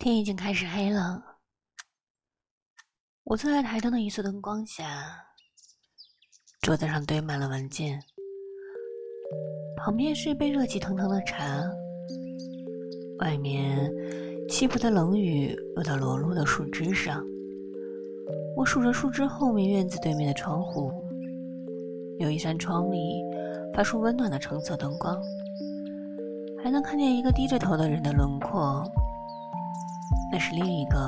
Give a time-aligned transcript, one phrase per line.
[0.00, 1.22] 天已经开始黑了，
[3.22, 5.14] 我坐在台灯的一束灯光下，
[6.62, 8.02] 桌子上堆满了文件，
[9.76, 11.62] 旁边是一杯热气腾腾的茶，
[13.18, 13.92] 外面
[14.48, 17.22] 凄薄的冷雨落到裸露的树枝上。
[18.56, 20.90] 我数着树枝后面院子对面的窗户，
[22.20, 23.22] 有一扇窗里
[23.74, 25.14] 发出温暖的橙色灯光，
[26.64, 28.82] 还能看见一个低着头的人的轮廓。
[30.32, 30.98] 那是另一个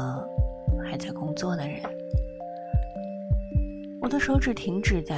[0.85, 1.81] 还在工作的人。
[4.01, 5.17] 我的手指停止在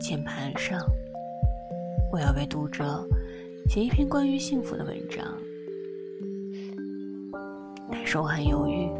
[0.00, 0.80] 键盘上，
[2.10, 3.06] 我要为读者
[3.68, 5.24] 写一篇关于幸福的文章，
[7.90, 8.90] 但是我很犹豫。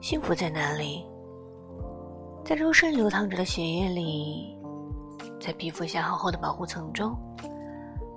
[0.00, 1.04] 幸福在哪里？
[2.48, 4.56] 在周身流淌着的血液里，
[5.38, 7.14] 在皮肤下厚厚的保护层中，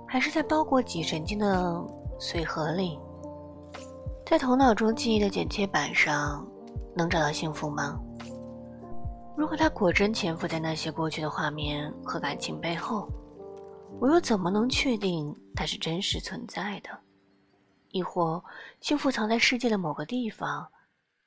[0.08, 1.70] 还是在包裹脊神经的
[2.18, 2.98] 髓核里，
[4.24, 6.48] 在头脑中记忆的剪切板上，
[6.96, 8.00] 能找到幸福吗？
[9.36, 13.06] 如果它果真潜伏在那些过去的画面和感情背后，
[14.00, 16.88] 我又怎么能确定它是真实存在的？
[17.90, 18.42] 亦或
[18.80, 20.66] 幸福藏在世界的某个地方，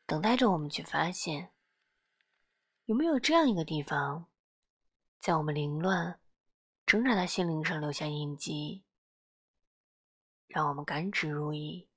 [0.08, 1.48] 等待着我们去发现？
[2.88, 4.28] 有没有这样一个地方，
[5.20, 6.20] 在我们凌乱、
[6.86, 8.84] 挣扎的心灵上留下印记，
[10.48, 11.88] 让我们甘之如饴？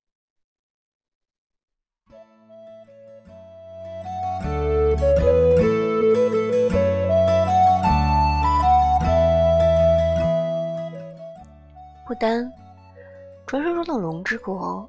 [12.06, 12.50] 不丹，
[13.47, 14.89] 传说中的龙之国，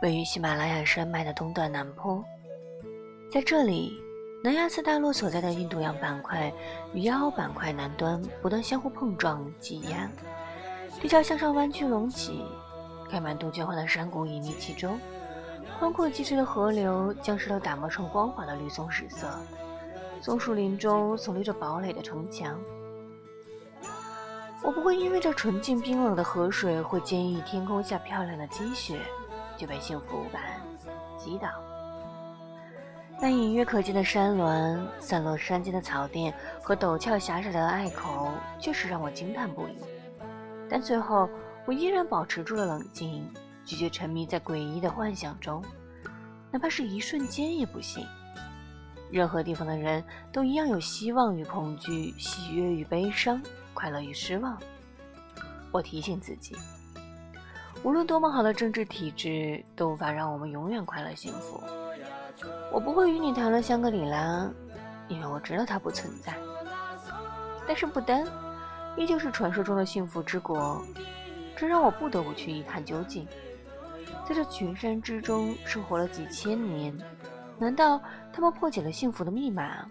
[0.00, 2.24] 位于喜马拉雅山脉的东段南坡，
[3.30, 4.07] 在这里。
[4.40, 6.52] 南亚次大陆所在的印度洋板块
[6.92, 10.08] 与亚欧板块南端不断相互碰撞挤压，
[11.00, 12.44] 地壳向上弯曲隆起，
[13.10, 14.98] 开满杜鹃花的山谷隐匿其中，
[15.78, 19.28] 宽阔积水的河流将石头打磨成光滑的绿松石色，
[20.22, 22.56] 松树林中耸立着堡垒的城墙。
[24.62, 29.00] 我不会因为这纯净冰冷的河水或坚毅天空下漂亮的积雪，
[29.56, 30.42] 就被幸福感
[31.16, 31.48] 击倒。
[33.20, 38.30] 那隐约可见的山峦、散落山间的草甸和陡峭狭窄的隘口，
[38.60, 39.76] 确实让我惊叹不已。
[40.70, 41.28] 但最后，
[41.66, 43.28] 我依然保持住了冷静，
[43.64, 45.64] 拒绝沉迷在诡异的幻想中，
[46.52, 48.06] 哪怕是一瞬间也不行。
[49.10, 53.42] 任何地方的人都一样有希望与恐惧、喜悦与悲伤、
[53.74, 54.56] 快乐与失望。
[55.72, 56.54] 我提醒自己，
[57.82, 61.60] 无论多么好的政治体制，都无法让我们永远快乐幸福。
[62.72, 64.50] 我不会与你谈论香格里拉，
[65.08, 66.34] 因为我知道它不存在。
[67.66, 68.24] 但是不丹
[68.96, 70.82] 依旧是传说中的幸福之国，
[71.56, 73.26] 这让我不得不去一探究竟。
[74.26, 76.96] 在这群山之中生活了几千年，
[77.58, 78.00] 难道
[78.32, 79.86] 他们破解了幸福的密码？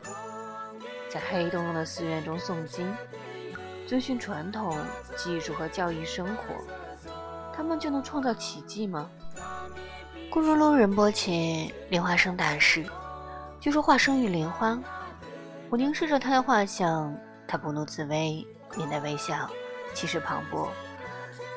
[1.09, 2.94] 在黑洞洞的寺院中诵经，
[3.88, 4.77] 遵循传统、
[5.15, 6.44] 技术和教义生活，
[7.53, 9.09] 他们就能创造奇迹吗？
[10.29, 12.85] 咕噜噜仁波切莲花生大师，
[13.61, 14.77] 据说化生于莲花。
[15.69, 17.15] 我凝视着他的画像，
[17.47, 18.45] 他不怒自威，
[18.75, 19.49] 面带微笑，
[19.93, 20.67] 气势磅礴，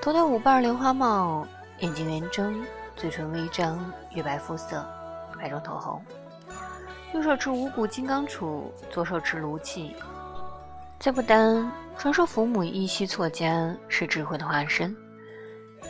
[0.01, 1.45] 头戴五瓣莲花帽，
[1.81, 2.65] 眼睛圆睁，
[2.95, 4.87] 嘴唇微张，月白肤色，
[5.37, 6.01] 白中透红。
[7.13, 9.97] 右手持五谷金刚杵，左手持炉器。
[11.01, 14.97] 在不丹，传说佛母依稀错家是智慧的化身，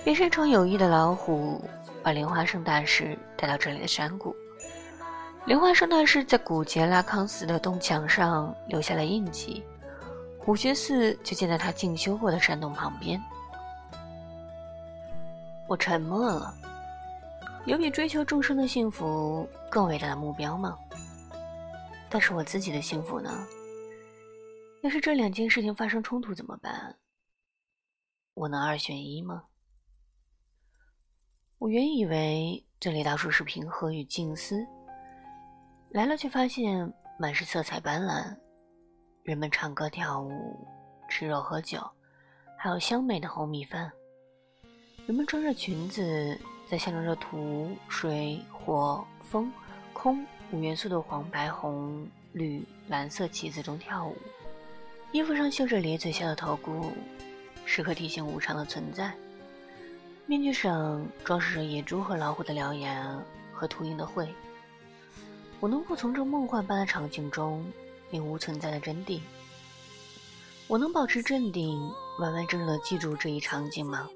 [0.02, 1.62] 变身成有翼的老虎。
[2.02, 4.34] 把莲花圣大师带到这里的山谷。
[5.46, 9.64] 莲花圣大师在古杰拉康寺的东墙上留下了印记，
[10.38, 13.20] 虎穴寺就建在他静修过的山洞旁边。
[15.66, 16.54] 我沉默了。
[17.66, 20.76] 有比追求众生的幸福更伟大的目标吗？
[22.08, 23.30] 但是我自己的幸福呢？
[24.82, 26.96] 要是这两件事情发生冲突怎么办？
[28.34, 29.44] 我能二选一吗？
[31.60, 34.66] 我原以为这里到处是平和与静思，
[35.90, 38.34] 来了却发现满是色彩斑斓，
[39.24, 40.66] 人们唱歌跳舞，
[41.06, 41.78] 吃肉喝酒，
[42.56, 43.92] 还有香美的红米饭。
[45.04, 49.52] 人们穿着裙子，在象征着土、水、火、风、
[49.92, 54.16] 空五元素的黄、白、红、绿、蓝色旗子中跳舞，
[55.12, 56.90] 衣服上绣着咧嘴笑的头骨，
[57.66, 59.12] 时刻提醒无常的存在。
[60.30, 63.20] 面具上装饰着野猪和老虎的獠牙
[63.52, 64.28] 和秃鹰的喙。
[65.58, 67.66] 我能够从这梦幻般的场景中
[68.12, 69.18] 领悟存在的真谛。
[70.68, 71.80] 我能保持镇定，
[72.20, 74.08] 完完整整的记住这一场景吗？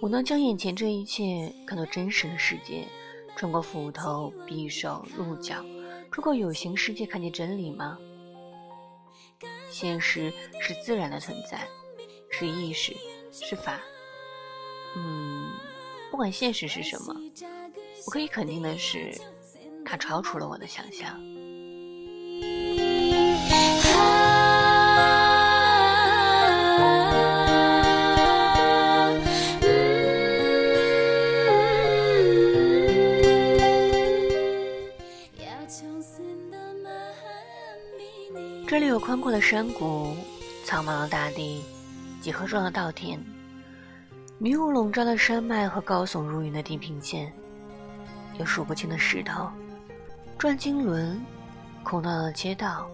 [0.00, 2.88] 我能将眼前这一切看作真实的世界，
[3.36, 5.62] 穿过斧头、匕首、鹿角，
[6.10, 7.98] 穿过有形世界看见真理吗？
[9.70, 11.68] 现实是自然的存在，
[12.30, 12.96] 是意识，
[13.30, 13.78] 是法。
[14.96, 15.50] 嗯，
[16.10, 17.14] 不管现实是什么，
[18.06, 19.12] 我可以肯定的是，
[19.84, 21.20] 它超出了我的想象。
[38.66, 40.16] 这里有宽阔的山谷，
[40.64, 41.62] 苍茫的大地，
[42.20, 43.24] 几何状的稻田，
[44.44, 47.32] 迷雾笼罩的山脉和高耸入云的地平线，
[48.38, 49.48] 有数不清的石头、
[50.36, 51.18] 转经轮、
[51.82, 52.86] 空荡荡的街道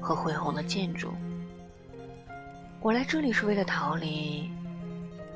[0.00, 1.12] 和恢宏的建筑。
[2.80, 4.50] 我来这里是为了逃离，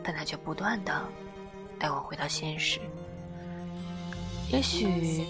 [0.02, 1.04] 但它却不断的
[1.78, 2.80] 带我回到现实。
[4.50, 5.24] 也许，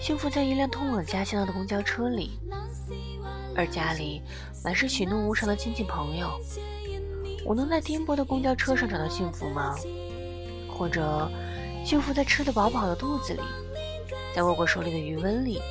[0.00, 2.38] 幸福在一辆通往家乡的公交车里。
[3.54, 4.22] 而家里
[4.64, 6.30] 满是喜怒无常的亲戚朋友，
[7.46, 9.76] 我能在颠簸的公交车上找到幸福吗？
[10.68, 11.30] 或者，
[11.84, 13.40] 幸福在吃得饱饱的肚子里，
[14.34, 15.62] 在握过手里的余温里，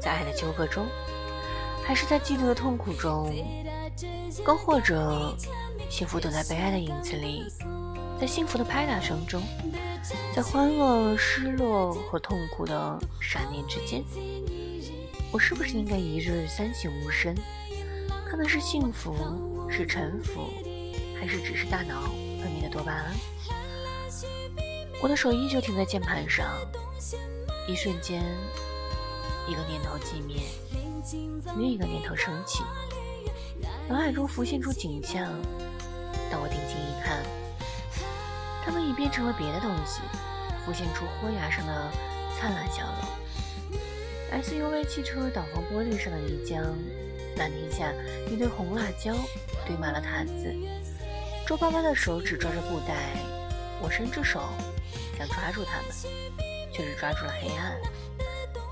[0.00, 0.86] 在爱的纠葛中，
[1.84, 3.34] 还是在嫉妒的痛苦中？
[4.44, 5.36] 更或者，
[5.90, 7.42] 幸福躲在悲哀的影子里，
[8.20, 9.42] 在幸福的拍打声中，
[10.36, 14.04] 在欢乐、失落和痛苦的闪念之间？
[15.32, 17.34] 我是不是应该一日三省吾身，
[18.30, 19.12] 看的是幸福，
[19.68, 20.48] 是臣服，
[21.18, 22.02] 还是只是大脑
[22.40, 23.14] 分泌的多巴胺？
[25.02, 26.46] 我的手依旧停在键盘上，
[27.68, 28.22] 一瞬间，
[29.46, 30.42] 一个念头寂灭，
[31.58, 32.62] 另一个念头升起，
[33.88, 35.24] 脑海中浮现出景象，
[36.30, 37.22] 当我定睛一看，
[38.64, 40.00] 它们已变成了别的东西，
[40.64, 41.90] 浮现出豁牙上的
[42.38, 44.42] 灿烂笑容。
[44.42, 46.62] SUV 汽车挡风玻璃上的泥浆，
[47.36, 47.92] 蓝天下
[48.30, 49.14] 一堆红辣椒
[49.66, 50.52] 堆满了毯子，
[51.46, 52.94] 皱巴巴的手指抓着布袋，
[53.80, 54.40] 我伸出手
[55.16, 55.90] 想抓住它们，
[56.72, 57.76] 却只抓住了黑暗，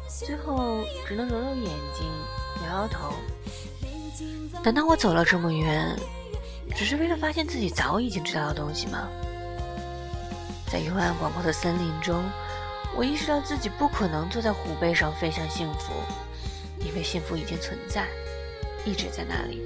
[0.08, 2.10] 最后只能揉揉眼睛，
[2.66, 3.12] 摇摇头。
[4.64, 5.96] 难道我走了这么远，
[6.74, 9.08] 只是为了发现自己早已经知道的东西吗？
[10.66, 12.24] 在幽暗广阔的森林中。
[12.96, 15.92] 我意识到自己不可能坐在虎背上飞向幸福，
[16.78, 18.06] 因为幸福已经存在，
[18.84, 19.62] 一直在那里。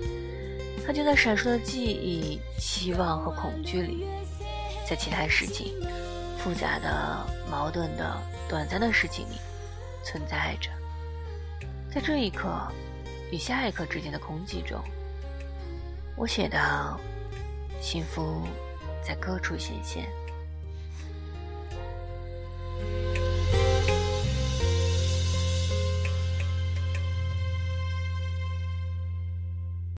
[0.89, 4.07] 它就在闪烁的记忆、期望和恐惧里，
[4.89, 5.75] 在其他事情、
[6.39, 8.17] 复杂的、矛盾的、
[8.49, 9.35] 短暂的事情里
[10.03, 10.71] 存在着。
[11.93, 12.49] 在这一刻
[13.31, 14.83] 与下一刻之间的空气中，
[16.17, 16.99] 我写道：
[17.83, 18.47] 幸福
[19.07, 20.09] 在各处显现。